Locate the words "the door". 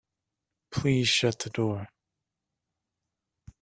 1.37-1.87